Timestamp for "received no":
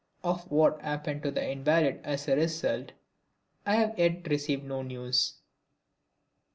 4.27-4.81